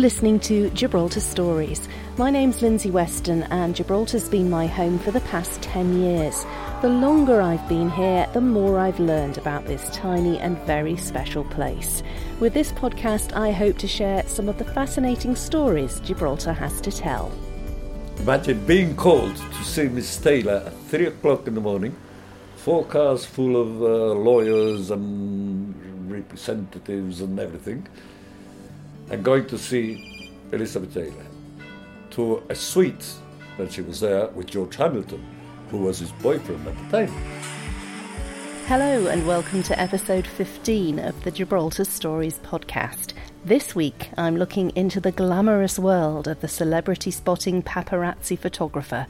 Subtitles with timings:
[0.00, 1.86] Listening to Gibraltar Stories.
[2.16, 6.46] My name's Lindsay Weston, and Gibraltar's been my home for the past 10 years.
[6.80, 11.44] The longer I've been here, the more I've learned about this tiny and very special
[11.44, 12.02] place.
[12.40, 16.90] With this podcast, I hope to share some of the fascinating stories Gibraltar has to
[16.90, 17.30] tell.
[18.20, 21.94] Imagine being called to see Miss Taylor at 3 o'clock in the morning,
[22.56, 27.86] four cars full of uh, lawyers and representatives and everything
[29.10, 31.26] and going to see Elizabeth Taylor
[32.10, 33.12] to a suite
[33.58, 35.24] that she was there with George Hamilton,
[35.70, 37.14] who was his boyfriend at the time.
[38.66, 43.14] Hello, and welcome to episode 15 of the Gibraltar Stories podcast.
[43.44, 49.08] This week, I'm looking into the glamorous world of the celebrity spotting paparazzi photographer.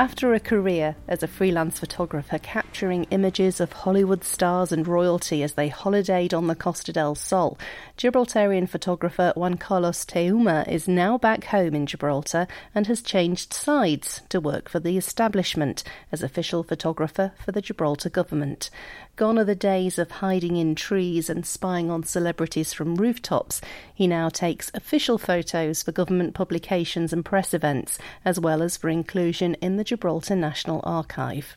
[0.00, 5.52] After a career as a freelance photographer capturing images of Hollywood stars and royalty as
[5.52, 7.58] they holidayed on the Costa del Sol,
[7.98, 14.22] Gibraltarian photographer Juan Carlos Teuma is now back home in Gibraltar and has changed sides
[14.30, 18.70] to work for the establishment as official photographer for the Gibraltar government.
[19.16, 23.60] Gone are the days of hiding in trees and spying on celebrities from rooftops.
[23.92, 28.88] He now takes official photos for government publications and press events, as well as for
[28.88, 31.56] inclusion in the Gibraltar National Archive.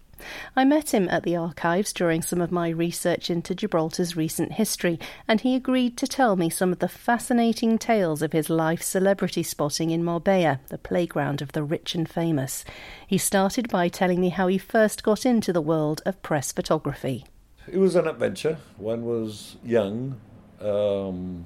[0.55, 4.99] I met him at the archives during some of my research into Gibraltar's recent history,
[5.27, 9.43] and he agreed to tell me some of the fascinating tales of his life celebrity
[9.43, 12.65] spotting in Marbella, the playground of the rich and famous.
[13.05, 17.25] He started by telling me how he first got into the world of press photography.
[17.71, 18.57] It was an adventure.
[18.77, 20.19] One was young.
[20.59, 21.45] Um,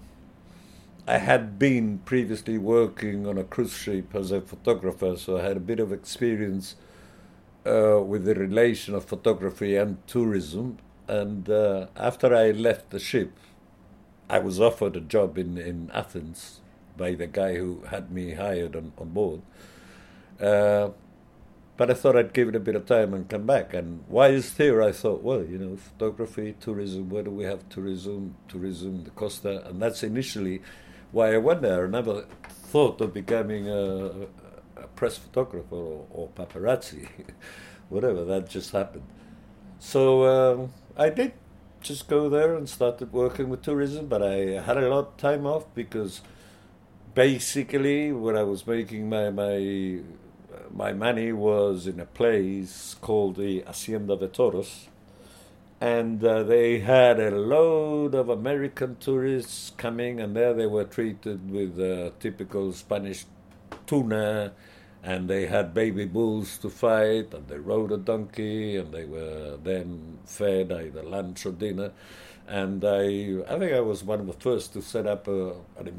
[1.09, 5.55] I had been previously working on a cruise ship as a photographer, so I had
[5.55, 6.75] a bit of experience
[7.65, 10.79] uh, with the relation of photography and tourism.
[11.07, 13.31] And uh, after I left the ship,
[14.29, 16.59] I was offered a job in, in Athens
[16.97, 19.41] by the guy who had me hired on, on board.
[20.41, 20.89] Uh,
[21.77, 23.73] but I thought I'd give it a bit of time and come back.
[23.73, 24.83] And why is here?
[24.83, 27.07] I thought, well, you know, photography, tourism.
[27.07, 28.35] Where do we have tourism?
[28.49, 30.61] Tourism, the Costa, and that's initially
[31.17, 31.85] why I went there.
[31.85, 32.25] I never
[32.71, 34.27] thought of becoming a,
[34.83, 37.07] a press photographer or, or paparazzi,
[37.89, 38.23] whatever.
[38.23, 39.07] That just happened.
[39.79, 41.33] So um, I did
[41.81, 44.05] just go there and started working with tourism.
[44.05, 46.21] But I had a lot of time off because
[47.15, 50.01] basically when I was making my my
[50.71, 54.87] my money was in a place called the Hacienda de Toros,
[55.79, 61.51] and uh, they had a load of American tourists coming, and there they were treated
[61.51, 63.25] with uh, typical Spanish
[63.85, 64.53] tuna,
[65.03, 69.57] and they had baby bulls to fight, and they rode a donkey, and they were
[69.63, 71.91] then fed either lunch or dinner.
[72.47, 75.91] And I, I think I was one of the first to set up a, a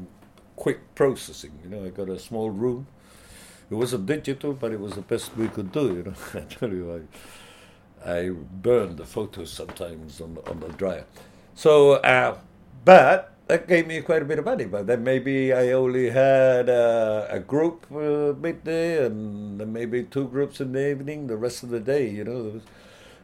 [0.55, 1.57] quick processing.
[1.63, 2.87] You know, I got a small room
[3.69, 5.87] it wasn't digital, but it was the best we could do.
[5.87, 7.01] You know, I tell you, I,
[8.05, 11.05] I burned the photos sometimes on on the dryer.
[11.55, 12.37] So, uh,
[12.85, 14.65] but that gave me quite a bit of money.
[14.65, 20.61] But then maybe I only had uh, a group uh, midday and maybe two groups
[20.61, 21.27] in the evening.
[21.27, 22.61] The rest of the day, you know.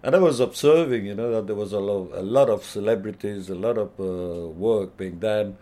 [0.03, 3.49] And I was observing, you know, that there was a lot, a lot of celebrities,
[3.49, 5.57] a lot of uh, work being done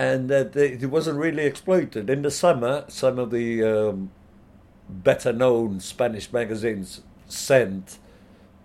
[0.00, 2.08] and that it wasn't really exploited.
[2.08, 4.10] In the summer, some of the um,
[4.88, 7.98] better known Spanish magazines sent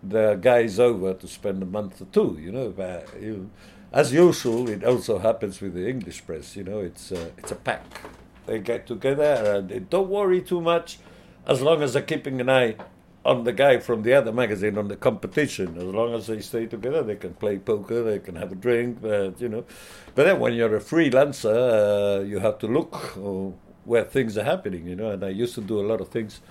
[0.10, 2.70] the guys over to spend a month or two, you know.
[2.70, 3.50] But, you,
[3.92, 8.02] as usual, it also happens with the English press, you know, it's, it's a pack.
[8.46, 11.00] They get together and they don't worry too much
[11.48, 12.76] as long as they're keeping an eye
[13.24, 15.78] on the guy from the other magazine on the competition.
[15.78, 19.02] As long as they stay together, they can play poker, they can have a drink,
[19.02, 19.66] but, you know.
[20.14, 23.52] But then when you're a freelancer, uh, you have to look uh,
[23.86, 25.10] where things are happening, you know.
[25.10, 26.42] And I used to do a lot of things,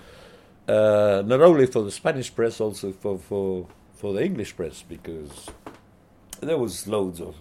[0.68, 5.48] uh, not only for the Spanish press, also for, for, for the English press, because
[6.40, 7.36] there was loads of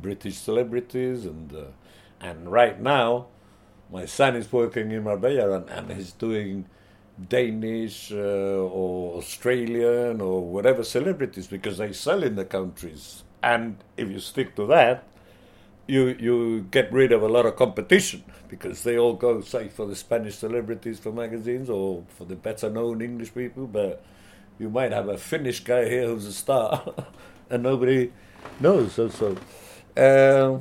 [0.00, 1.64] British celebrities, and uh,
[2.20, 3.26] and right now,
[3.92, 6.66] my son is working in Marbella, and, and he's doing
[7.28, 13.24] Danish uh, or Australian or whatever celebrities because they sell in the countries.
[13.42, 15.04] And if you stick to that,
[15.88, 19.86] you you get rid of a lot of competition because they all go say for
[19.86, 24.04] the Spanish celebrities for magazines or for the better known English people, but
[24.58, 26.94] you might have a Finnish guy here who's a star
[27.50, 28.12] and nobody
[28.60, 28.92] knows.
[28.92, 29.36] So so,
[29.96, 30.60] uh,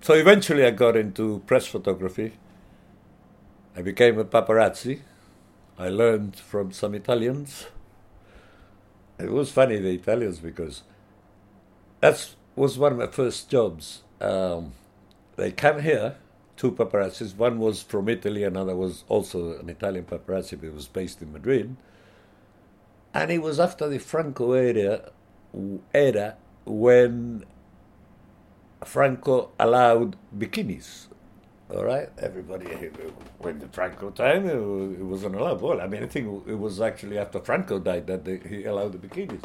[0.00, 2.32] so eventually I got into press photography.
[3.76, 5.00] I became a paparazzi
[5.78, 7.66] I learned from some Italians.
[9.18, 10.82] It was funny, the Italians, because
[12.00, 14.02] that was one of my first jobs.
[14.20, 14.72] Um,
[15.36, 16.16] they come here
[16.56, 17.36] two paparazzis.
[17.36, 21.76] One was from Italy, another was also an Italian paparazzi, but was based in Madrid.
[23.14, 25.10] And it was after the Franco era,
[25.94, 27.44] era when
[28.84, 31.06] Franco allowed bikinis.
[31.68, 32.66] All right, everybody.
[33.38, 35.60] When the Franco time, it wasn't allowed.
[35.60, 38.92] Well, I mean, I think it was actually after Franco died that they, he allowed
[38.92, 39.42] the bikinis.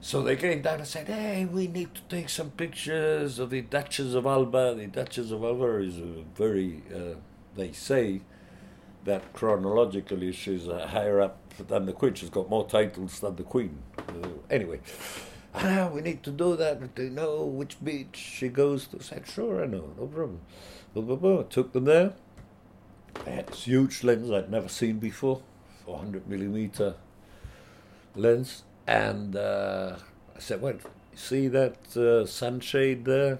[0.00, 3.62] So they came down and said, "Hey, we need to take some pictures of the
[3.62, 7.16] Duchess of Alba." The Duchess of Alba is a very, uh,
[7.56, 8.20] they say,
[9.04, 12.14] that chronologically she's uh, higher up than the Queen.
[12.14, 13.78] She's got more titles than the Queen.
[13.98, 14.80] Uh, anyway,
[15.54, 16.94] ah, we need to do that.
[16.94, 18.98] They know which beach she goes to.
[18.98, 20.40] I said, "Sure, I know, no problem."
[20.94, 21.42] Blah, blah, blah.
[21.44, 22.12] Took them there.
[23.24, 25.42] This huge lens I'd never seen before,
[25.84, 26.94] 400 millimeter
[28.14, 29.96] lens and uh,
[30.34, 30.76] I said, well,
[31.14, 33.38] see that uh, sunshade there?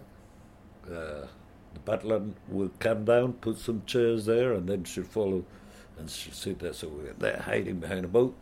[0.87, 1.27] Uh,
[1.75, 5.45] the butler will come down, put some chairs there, and then she'll follow
[5.99, 6.73] and she'll sit there.
[6.73, 8.37] So we're there hiding behind a boat.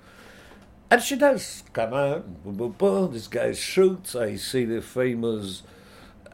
[0.90, 3.12] And she does come out, boom, boom, boom.
[3.12, 4.14] This guy shoots.
[4.14, 5.62] I see the famous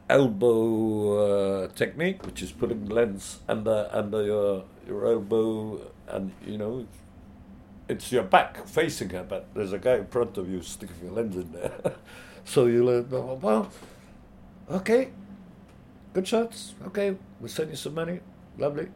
[0.08, 6.86] elbow uh, technique, which is putting lens under under your your elbow, and you know
[7.90, 11.12] it's your back facing her, but there's a guy in front of you sticking a
[11.12, 11.72] lens in there.
[12.44, 13.68] so you learn, well,
[14.70, 15.10] okay,
[16.14, 18.20] good shots, okay, we'll send you some money,
[18.58, 18.88] lovely.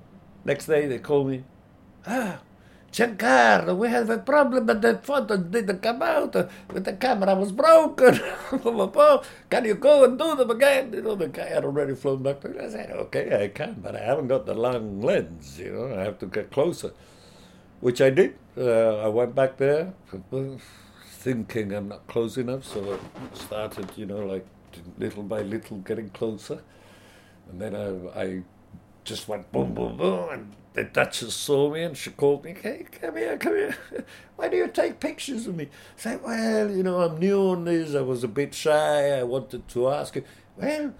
[0.44, 1.42] Next day they call me,
[2.06, 2.38] ah,
[2.92, 6.32] Giancarlo, we have a problem, but the photo didn't come out.
[6.32, 8.20] The camera was broken.
[9.50, 10.92] can you go and do them again?
[10.92, 12.44] You know, the guy had already flown back.
[12.44, 15.58] I said, okay, I can, but I haven't got the long lens.
[15.58, 16.92] You know, I have to get closer
[17.80, 18.36] which I did.
[18.56, 19.92] Uh, I went back there
[21.24, 24.46] thinking I'm not close enough, so I started, you know, like
[24.98, 26.60] little by little getting closer.
[27.50, 28.42] And then I, I
[29.04, 32.86] just went boom, boom, boom, and the Duchess saw me and she called me, hey,
[33.00, 33.76] come here, come here.
[34.36, 35.64] Why do you take pictures of me?
[35.64, 37.94] I said, well, you know, I'm new on this.
[37.94, 39.10] I was a bit shy.
[39.18, 40.24] I wanted to ask you.
[40.56, 40.92] Well,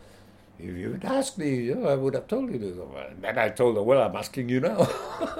[0.59, 2.77] if you had asked me, you know, I would have told you this.
[2.79, 4.89] And then I told her, well, I'm asking you now.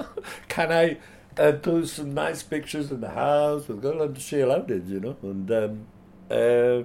[0.49, 0.97] Can I
[1.37, 4.99] and took some nice pictures in the house with girl, and she allowed it, you
[4.99, 5.17] know.
[5.21, 5.87] And um,
[6.29, 6.83] uh,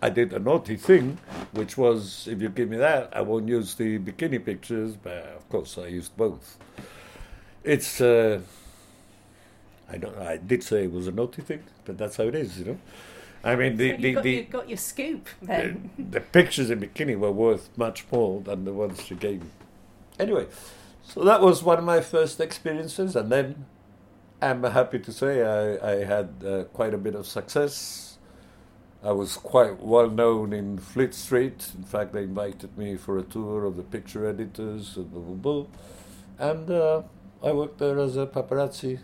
[0.00, 1.18] I did a naughty thing,
[1.52, 5.48] which was if you give me that, I won't use the bikini pictures, but of
[5.48, 6.58] course I used both.
[7.64, 8.00] It's.
[8.00, 8.40] Uh,
[9.90, 10.16] I don't.
[10.18, 12.78] I did say it was a naughty thing, but that's how it is, you know.
[13.42, 15.90] I mean, the, so the, you got, the, you got your scoop then.
[15.96, 19.48] The, the, pictures in bikini were worth much more than the ones she gave me.
[20.18, 20.46] Anyway,
[21.08, 23.64] so that was one of my first experiences, and then
[24.42, 28.18] I'm happy to say I, I had uh, quite a bit of success.
[29.02, 31.72] I was quite well known in Fleet Street.
[31.78, 35.64] In fact, they invited me for a tour of the picture editors and blah, blah,
[35.64, 35.66] blah.
[36.50, 37.02] And uh,
[37.42, 39.00] I worked there as a paparazzi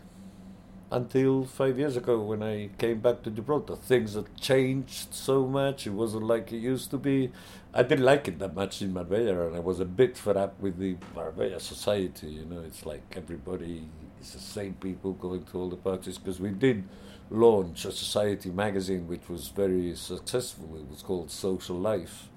[0.95, 3.75] until five years ago when I came back to Gibraltar.
[3.75, 5.89] Things had changed so much.
[5.89, 7.33] It wasn't like it used to be.
[7.75, 10.61] I didn't like it that much in Marbella, and I was a bit fed up
[10.61, 12.29] with the Marbella society.
[12.29, 13.83] You know, it's like everybody
[14.23, 16.85] is the same people going to all the parties because we did
[17.29, 20.77] launch a society magazine which was very successful.
[20.77, 22.29] It was called Social Life,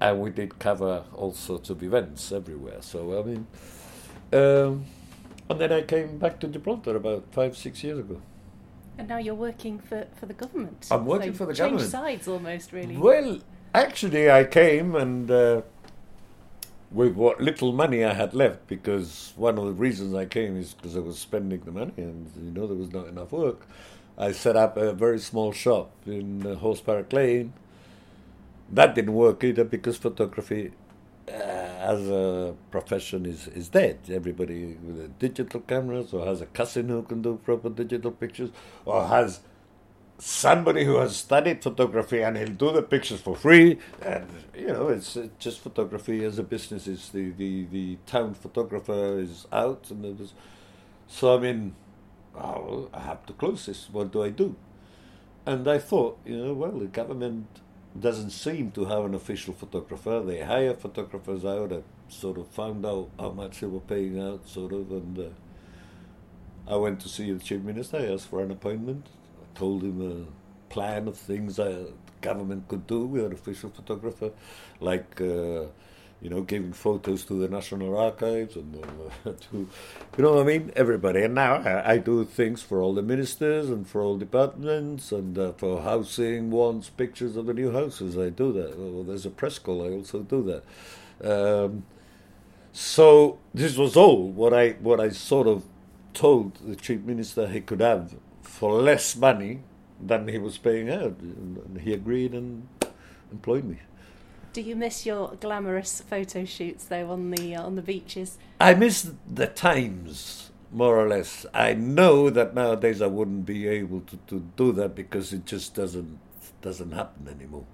[0.00, 2.82] and we did cover all sorts of events everywhere.
[2.82, 3.46] So I mean.
[4.32, 4.86] Um,
[5.48, 8.20] and then I came back to Gibraltar about five, six years ago.
[8.96, 10.86] And now you're working for, for the government.
[10.90, 11.82] I'm working so for the government.
[11.82, 12.96] change sides almost, really.
[12.96, 13.40] Well,
[13.74, 15.62] actually, I came and uh,
[16.90, 20.74] with what little money I had left, because one of the reasons I came is
[20.74, 23.66] because I was spending the money, and you know there was not enough work.
[24.16, 27.52] I set up a very small shop in uh, Horse Barrack Lane.
[28.70, 30.70] That didn't work either because photography
[31.28, 33.98] uh, as a profession is, is dead.
[34.10, 38.50] Everybody with digital cameras or has a cousin who can do proper digital pictures
[38.84, 39.40] or has
[40.18, 43.78] somebody who has studied photography and he'll do the pictures for free.
[44.02, 46.86] And, you know, it's, it's just photography as a business.
[46.86, 49.90] Is the, the, the town photographer is out.
[49.90, 50.34] and it was,
[51.08, 51.74] So, I mean,
[52.36, 53.88] oh, I have to close this.
[53.90, 54.56] What do I do?
[55.46, 57.46] And I thought, you know, well, the government
[57.98, 60.20] doesn't seem to have an official photographer.
[60.20, 61.72] They hire photographers out.
[61.72, 66.72] I sort of found out how much they were paying out, sort of, and uh,
[66.72, 67.98] I went to see the chief minister.
[67.98, 69.06] I asked for an appointment.
[69.40, 74.30] I told him a plan of things the government could do with an official photographer,
[74.80, 75.20] like.
[75.20, 75.66] Uh,
[76.24, 78.84] you know, giving photos to the National Archives and
[79.24, 79.68] uh, to,
[80.16, 81.22] you know what I mean, everybody.
[81.22, 85.38] And now I, I, do things for all the ministers and for all departments and
[85.38, 88.16] uh, for housing wants pictures of the new houses.
[88.16, 88.78] I do that.
[88.78, 89.84] Well, there's a press call.
[89.84, 90.42] I also do
[91.22, 91.30] that.
[91.30, 91.84] Um,
[92.74, 95.62] So this was all what I what I sort of
[96.12, 99.60] told the chief minister he could have for less money
[100.00, 101.20] than he was paying out.
[101.20, 102.66] And he agreed and
[103.30, 103.78] employed me.
[104.54, 108.38] Do you miss your glamorous photo shoots though on the uh, on the beaches?
[108.60, 111.44] I miss the times more or less.
[111.52, 115.74] I know that nowadays I wouldn't be able to, to do that because it just
[115.74, 116.20] doesn't
[116.62, 117.64] doesn't happen anymore.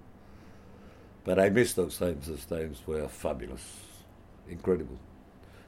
[1.23, 2.29] But I miss those times.
[2.29, 3.77] Those times were fabulous,
[4.49, 4.99] incredible.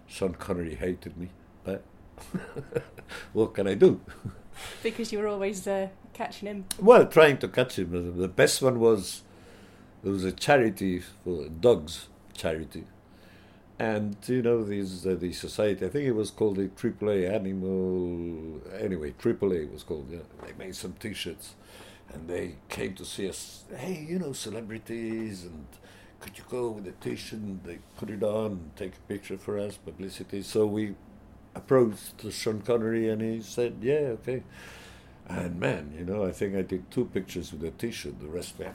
[0.07, 1.29] Sean Connery hated me,
[1.63, 1.85] but
[3.35, 4.01] what can I do?
[4.83, 6.65] Because you were always uh, catching him.
[6.81, 8.17] Well, trying to catch him.
[8.19, 9.25] The best one was
[10.03, 12.85] there was a charity for dogs charity,
[13.79, 15.87] and you know these uh, the society.
[15.87, 18.61] I think it was called the AAA Animal.
[18.79, 20.09] Anyway, AAA was called.
[20.11, 21.55] Yeah, they made some T-shirts,
[22.13, 23.65] and they came to see us.
[23.77, 25.67] Hey, you know celebrities and.
[26.21, 27.41] Could you go with a T-shirt?
[27.41, 30.43] And they put it on, and take a picture for us, publicity.
[30.43, 30.95] So we
[31.57, 34.45] approached Sean Connery, and he said, "Yeah, okay."
[35.29, 38.21] And man, you know, I think I did two pictures with a T-shirt.
[38.21, 38.73] The rest were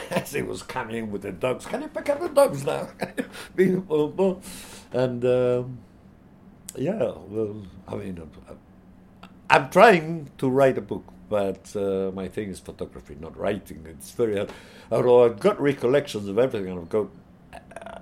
[0.10, 1.66] as he was coming with the dogs.
[1.66, 2.88] Can you pick up the dogs now?
[4.92, 5.78] and um,
[6.76, 8.58] yeah, well, I mean, I'm,
[9.50, 13.86] I'm, trying to write a book, but uh, my thing is photography, not writing.
[13.88, 14.50] It's very hard.
[14.90, 17.08] Although I've got recollections of everything, and I've got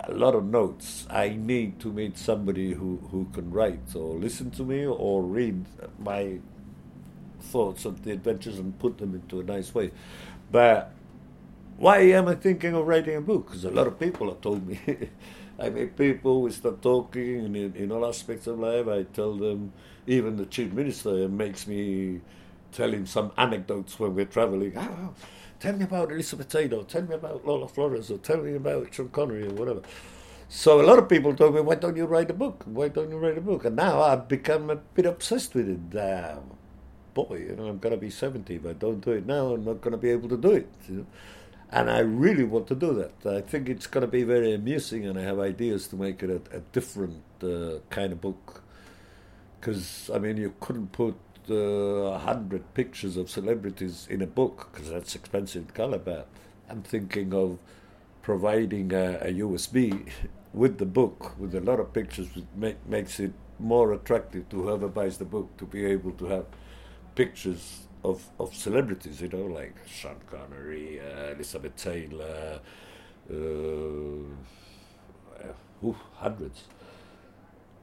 [0.09, 1.07] a lot of notes.
[1.11, 5.65] I need to meet somebody who, who can write or listen to me or read
[5.99, 6.39] my
[7.45, 9.91] thoughts of the adventures and put them into a nice way.
[10.51, 10.93] But
[11.77, 13.47] why am I thinking of writing a book?
[13.47, 14.81] Because a lot of people have told me.
[15.59, 19.35] I meet people, we start talking, and in, in all aspects of life, I tell
[19.35, 19.73] them,
[20.07, 22.21] even the chief minister makes me
[22.73, 24.73] tell him some anecdotes when we're traveling.
[24.77, 25.15] Oh,
[25.61, 29.11] tell me about Elizabeth Taylor, tell me about Lola Flores, or tell me about Sean
[29.11, 29.83] Connery, or whatever.
[30.49, 32.65] So a lot of people told me, why don't you write a book?
[32.67, 33.65] Why don't you write a book?
[33.65, 35.97] And now I've become a bit obsessed with it.
[35.97, 36.41] Uh,
[37.15, 38.57] boy, you know, I'm going to be 70.
[38.57, 40.69] If I don't do it now, I'm not going to be able to do it.
[40.89, 41.07] You know?
[41.71, 43.27] And I really want to do that.
[43.27, 46.31] I think it's going to be very amusing, and I have ideas to make it
[46.31, 48.63] a, a different uh, kind of book.
[49.59, 51.17] Because, I mean, you couldn't put
[51.49, 56.29] uh, a uh, hundred pictures of celebrities in a book, because that's expensive color, but
[56.69, 57.59] I'm thinking of
[58.23, 60.09] providing a, a, USB
[60.55, 64.89] with the book, with a lot of pictures, make, makes it more attractive to whoever
[64.89, 66.47] buys the book to be able to have
[67.15, 72.61] pictures of, of celebrities, you know, like Sean Connery, uh, Elizabeth Taylor,
[73.31, 73.35] uh,
[76.17, 76.65] hundreds.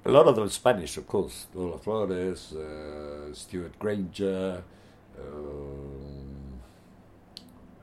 [0.03, 1.47] A lot of them Spanish, of course.
[1.53, 4.63] Lola Flores, uh, Stewart Granger,
[5.19, 6.59] um,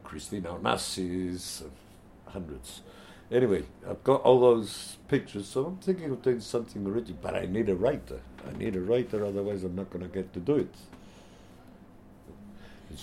[0.02, 1.62] Christina Onassis,
[2.26, 2.82] hundreds.
[3.30, 7.44] Anyway, I've got all those pictures, so I'm thinking of doing something original, but I
[7.44, 8.20] need a writer.
[8.48, 10.74] I need a writer, otherwise I'm not going to get to do it.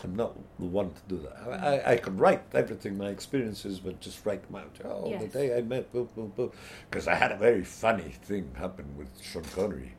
[0.04, 1.63] I'm not the one to do that.
[1.63, 4.75] I, I, I can write everything, my experiences, but just write them out.
[4.84, 5.22] Oh, yes.
[5.22, 6.51] the day I met, boom, boom, boom.
[6.89, 9.94] Because I had a very funny thing happen with Sean Connery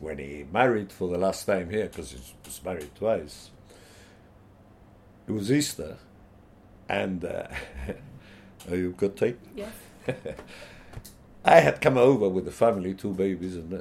[0.00, 3.50] when he married for the last time here, because he was married twice.
[5.26, 5.98] It was Easter,
[6.88, 7.48] and uh,
[8.70, 9.38] oh, you've got tape?
[9.54, 9.72] Yes.
[11.44, 13.80] I had come over with the family, two babies, and uh,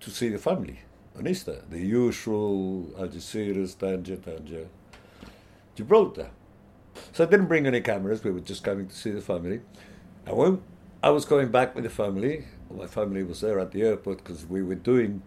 [0.00, 0.80] to see the family
[1.26, 1.62] Easter.
[1.70, 4.66] The usual Algeciras, Tanger, Tanger.
[5.74, 6.30] Gibraltar.
[7.12, 9.60] So I didn't bring any cameras, we were just coming to see the family.
[10.26, 10.62] And when
[11.02, 14.46] I was going back with the family, my family was there at the airport because
[14.46, 15.22] we were doing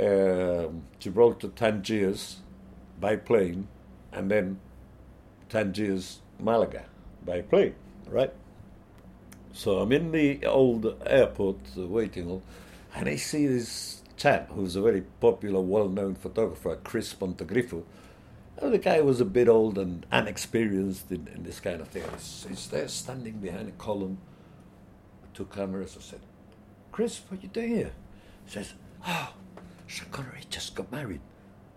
[0.00, 2.38] um, Gibraltar Tangiers
[3.00, 3.68] by plane
[4.12, 4.60] and then
[5.48, 6.84] Tangiers Malaga
[7.24, 7.74] by plane,
[8.08, 8.32] right?
[9.52, 12.42] So I'm in the old airport uh, waiting hall
[12.94, 17.84] and I see this chap who's a very popular, well known photographer, Chris Pontegrifo
[18.60, 22.02] the guy was a bit old and unexperienced in, in this kind of thing.
[22.12, 24.18] He's, he's, there standing behind a column
[25.22, 25.96] with two cameras.
[25.98, 26.20] I said,
[26.90, 27.92] Chris, what are you doing here?
[28.44, 28.74] He says,
[29.06, 29.34] Oh,
[29.86, 31.20] Sean Connery just got married.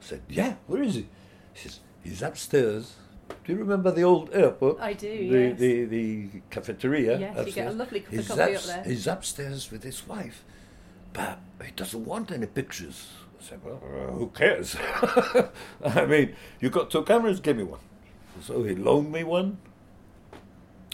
[0.02, 1.08] I said, Yeah, where is he?
[1.54, 2.96] He says, He's upstairs.
[3.30, 4.80] Do you remember the old airport?
[4.82, 5.60] I do, the, yes.
[5.60, 7.20] The, the cafeteria.
[7.20, 7.48] Yes, upstairs.
[7.48, 8.84] you get a lovely cup of coffee up there.
[8.84, 10.44] He's upstairs with his wife,
[11.13, 13.10] but he doesn't want any pictures.
[13.39, 14.75] I said, well, uh, who cares?
[15.84, 17.80] I mean, you got two cameras, give me one.
[18.41, 19.58] So he loaned me one.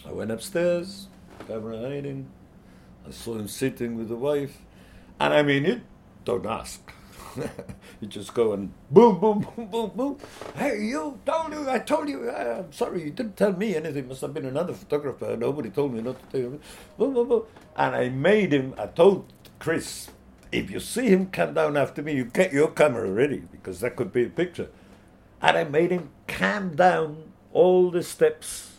[0.05, 1.07] I went upstairs,
[1.47, 2.29] camera hiding.
[3.07, 4.57] I saw him sitting with the wife.
[5.19, 5.81] And I mean, you
[6.25, 6.81] don't ask.
[8.01, 10.17] you just go and boom, boom, boom, boom, boom.
[10.55, 14.07] Hey, you told you, I told you, I'm sorry, you didn't tell me anything.
[14.07, 15.35] Must have been another photographer.
[15.37, 16.59] Nobody told me not to tell you.
[16.97, 17.43] Boom, boom, boom.
[17.75, 20.09] And I made him, I told Chris,
[20.51, 23.95] if you see him come down after me, you get your camera ready because that
[23.95, 24.69] could be a picture.
[25.41, 28.71] And I made him come down all the steps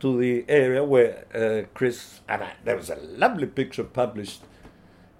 [0.00, 4.42] to the area where uh, Chris and I, there was a lovely picture published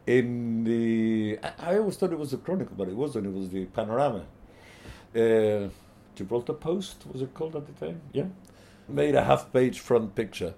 [0.06, 1.38] in the.
[1.58, 3.26] I, always thought it was the Chronicle, but it wasn't.
[3.26, 4.24] It was the Panorama.
[5.14, 5.68] Uh,
[6.14, 8.00] Gibraltar Post was it called at the time?
[8.12, 8.26] Yeah,
[8.88, 10.54] made a half-page front picture,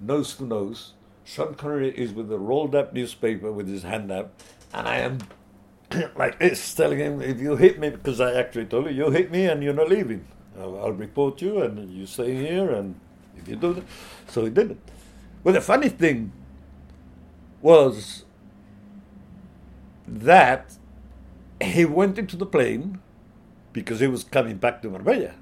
[0.00, 0.92] nose to nose.
[1.26, 4.30] Sean Connery is with a rolled-up newspaper with his hand out,
[4.72, 5.18] and I am
[6.16, 9.32] like this, telling him, "If you hit me, because I actually told you, you hit
[9.32, 10.24] me and you're not leaving.
[10.58, 12.94] I'll, I'll report you, and you stay here, and
[13.36, 13.84] if you do that."
[14.28, 14.78] So he did it.
[15.42, 16.32] Well, the funny thing
[17.60, 18.24] was
[20.06, 20.76] that
[21.60, 23.00] he went into the plane
[23.72, 25.34] because he was coming back to Marbella.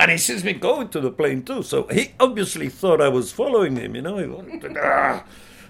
[0.00, 1.62] And he sees me going to the plane too.
[1.62, 4.16] So he obviously thought I was following him, you know.
[4.16, 5.24] He, wanted, ah,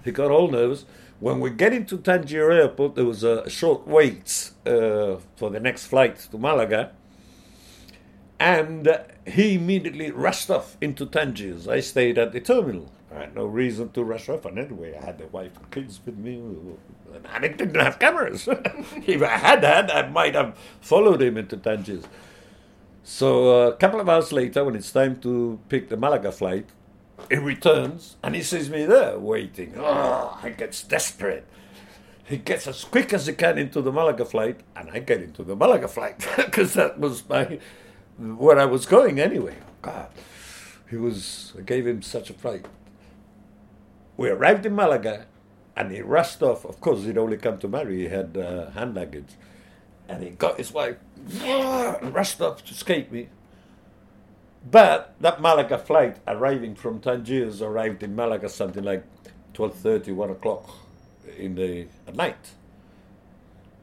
[0.04, 0.84] he got all nervous.
[1.18, 5.86] When we get into Tangier Airport, there was a short wait uh, for the next
[5.86, 6.92] flight to Malaga.
[8.38, 8.88] And
[9.26, 11.66] he immediately rushed off into Tangiers.
[11.66, 12.88] I stayed at the terminal.
[13.12, 14.44] I had no reason to rush off.
[14.44, 16.36] And anyway, I had the wife and kids with me.
[17.12, 18.46] And I didn't have cameras.
[18.48, 22.02] if I had had, I might have followed him into Tangier.
[23.02, 26.68] So uh, a couple of hours later, when it's time to pick the Malaga flight,
[27.30, 29.74] he returns and he sees me there waiting.
[29.76, 31.46] Oh, I gets desperate.
[32.24, 35.42] He gets as quick as he can into the Malaga flight, and I get into
[35.42, 37.58] the Malaga flight because that was my
[38.18, 39.56] where I was going anyway.
[39.82, 40.08] God,
[40.88, 41.52] he was.
[41.58, 42.66] I gave him such a fright.
[44.16, 45.26] We arrived in Malaga,
[45.74, 46.64] and he rushed off.
[46.64, 47.98] Of course, he'd only come to marry.
[48.02, 49.32] He had uh, hand luggage,
[50.10, 50.96] and he got his wife
[51.42, 53.28] and rushed off to escape me.
[54.68, 59.04] But that Malaga flight arriving from Tangiers arrived in Malaga something like
[59.54, 60.68] 12.30, 1 o'clock
[61.38, 62.50] in the at night.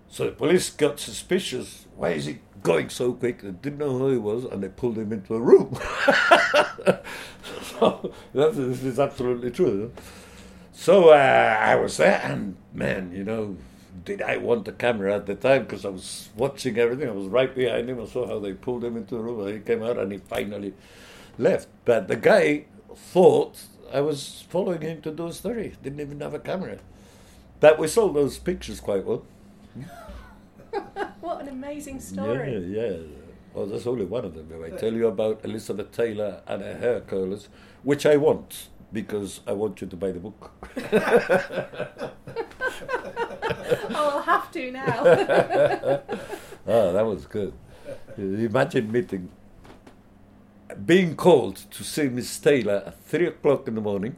[0.09, 1.85] So the police got suspicious.
[1.95, 3.41] Why is he going so quick?
[3.41, 5.75] They didn't know who he was, and they pulled him into a room.
[7.61, 9.91] so that is, absolutely true.
[10.73, 13.57] So uh, I was there, and man, you know,
[14.03, 17.07] did I want the camera at the time because I was watching everything.
[17.07, 18.01] I was right behind him.
[18.01, 20.73] I saw how they pulled him into the room, he came out, and he finally
[21.37, 21.67] left.
[21.85, 23.57] But the guy thought
[23.93, 25.75] I was following him to do a story.
[25.81, 26.79] Didn't even have a camera.
[27.59, 29.25] But we sold those pictures quite well.
[31.21, 32.53] what an amazing story!
[32.53, 32.97] Yeah, yeah.
[33.53, 34.49] Well, that's only one of them.
[34.51, 37.49] If I tell you about Elizabeth Taylor and her hair curlers,
[37.81, 40.51] which I want because I want you to buy the book.
[43.89, 45.03] oh, I'll have to now.
[46.67, 47.53] oh, that was good.
[48.17, 49.29] Imagine meeting,
[50.85, 54.15] being called to see Miss Taylor at three o'clock in the morning,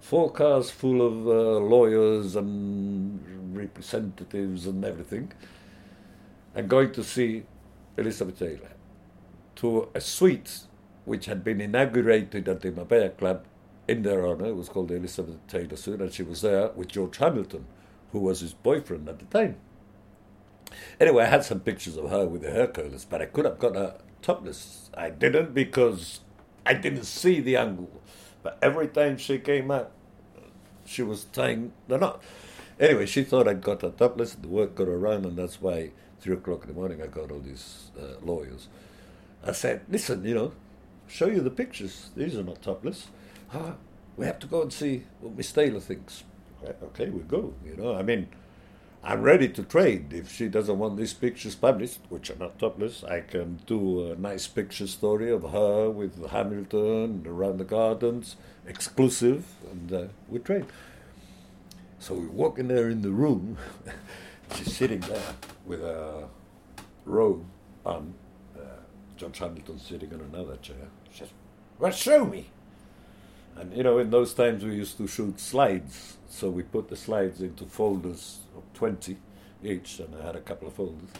[0.00, 5.32] four cars full of uh, lawyers and representatives and everything,
[6.54, 7.44] and going to see
[7.96, 8.72] Elizabeth Taylor
[9.56, 10.60] to a suite
[11.04, 13.44] which had been inaugurated at the Marbella Club
[13.88, 14.46] in their honor.
[14.46, 17.66] It was called the Elizabeth Taylor suite, and she was there with George Hamilton
[18.12, 19.56] who was his boyfriend at the time.
[21.00, 23.58] Anyway, I had some pictures of her with the hair curlers, but I could have
[23.58, 24.90] got her topless.
[24.94, 26.20] I didn't because
[26.64, 27.90] I didn't see the angle.
[28.42, 29.90] But every time she came out,
[30.84, 32.22] she was tying the knot.
[32.78, 34.34] Anyway, she thought I'd got her topless.
[34.34, 35.90] The work got around, and that's why
[36.20, 38.68] three o'clock in the morning I got all these uh, lawyers.
[39.44, 40.52] I said, "Listen, you know,
[41.06, 42.10] show you the pictures.
[42.16, 43.08] These are not topless.
[44.16, 46.24] We have to go and see what Miss Taylor thinks."
[46.82, 47.54] okay, we go.
[47.64, 48.28] You know, I mean,
[49.02, 50.12] I'm ready to trade.
[50.12, 54.16] If she doesn't want these pictures published, which are not topless, I can do a
[54.16, 58.36] nice picture story of her with Hamilton around the gardens,
[58.66, 60.66] exclusive, and uh, we trade.
[61.98, 63.58] So we walk in there in the room.
[64.54, 65.34] She's sitting there
[65.66, 66.28] with a
[67.04, 67.44] robe
[67.84, 68.14] on.
[68.56, 68.60] Uh,
[69.16, 70.88] George Hamilton sitting on another chair.
[71.10, 71.28] She says,
[71.78, 72.51] "Well, show me."
[73.56, 76.96] And you know, in those times we used to shoot slides, so we put the
[76.96, 79.16] slides into folders of 20
[79.62, 81.10] each, and I had a couple of folders.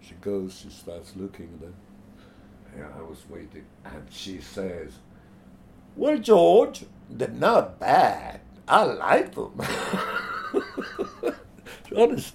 [0.00, 1.74] She goes, she starts looking, and then
[2.76, 4.92] yeah, I was waiting, and she says,
[5.96, 8.40] Well, George, they're not bad.
[8.66, 9.60] I like them.
[11.96, 12.34] Honest.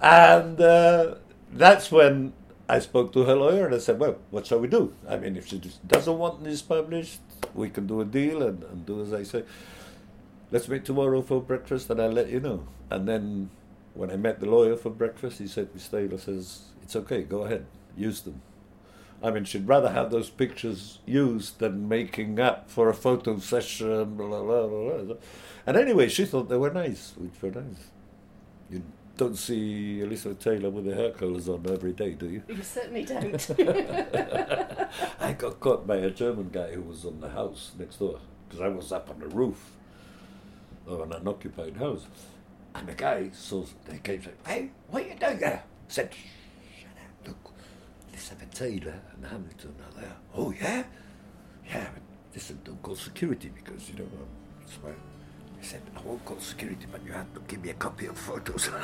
[0.00, 1.16] And uh,
[1.52, 2.32] that's when
[2.68, 4.92] I spoke to her lawyer and I said, Well, what shall we do?
[5.08, 7.20] I mean, if she doesn't want this published,
[7.54, 9.44] we can do a deal and, and do as I say.
[10.50, 12.66] Let's meet tomorrow for breakfast and I'll let you know.
[12.90, 13.50] And then
[13.94, 17.42] when I met the lawyer for breakfast, he said, Miss Taylor says, It's okay, go
[17.42, 18.42] ahead, use them.
[19.22, 24.14] I mean, she'd rather have those pictures used than making up for a photo session,
[24.14, 25.16] blah, blah, blah, blah.
[25.66, 27.90] And anyway, she thought they were nice, which were nice.
[28.70, 28.82] You
[29.16, 32.42] don't see Elizabeth Taylor with her hair colours on every day, do you?
[32.48, 33.50] You certainly don't.
[35.20, 38.60] I got caught by a German guy who was on the house next door because
[38.60, 39.72] I was up on the roof
[40.86, 42.06] of an unoccupied house.
[42.74, 45.62] And the guy saw, they came saying, Hey, what are you doing there?
[45.64, 46.12] I said,
[46.78, 47.52] Shut up, look,
[48.10, 50.16] Elizabeth Taylor and Hamilton are there.
[50.34, 50.84] Oh, yeah?
[51.66, 52.02] Yeah, but
[52.34, 54.08] listen, don't call security because, you know,
[54.60, 54.90] that's why.
[55.66, 58.70] Said, I won't call security, but you have to give me a copy of photos.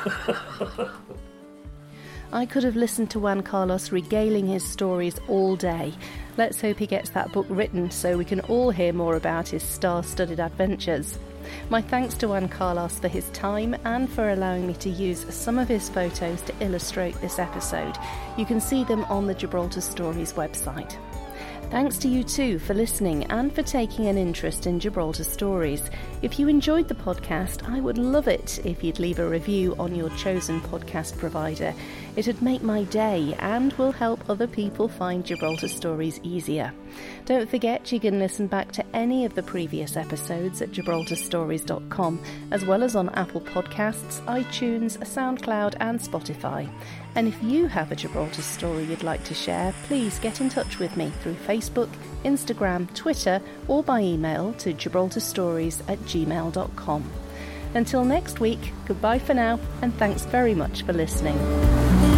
[2.33, 5.93] I could have listened to Juan Carlos regaling his stories all day.
[6.35, 9.63] Let's hope he gets that book written so we can all hear more about his
[9.63, 11.17] star studded adventures.
[11.69, 15.57] My thanks to Juan Carlos for his time and for allowing me to use some
[15.57, 17.95] of his photos to illustrate this episode.
[18.37, 20.97] You can see them on the Gibraltar Stories website.
[21.73, 25.89] Thanks to you too for listening and for taking an interest in Gibraltar stories.
[26.21, 29.95] If you enjoyed the podcast, I would love it if you'd leave a review on
[29.95, 31.73] your chosen podcast provider.
[32.15, 36.71] It'd make my day and will help other people find Gibraltar stories easier.
[37.25, 42.63] Don't forget you can listen back to any of the previous episodes at gibraltarstories.com, as
[42.65, 46.69] well as on Apple Podcasts, iTunes, SoundCloud, and Spotify.
[47.15, 50.79] And if you have a Gibraltar story you'd like to share, please get in touch
[50.79, 51.89] with me through Facebook,
[52.23, 57.11] Instagram, Twitter, or by email to gibraltarstories at gmail.com.
[57.75, 62.12] Until next week, goodbye for now, and thanks very much for listening.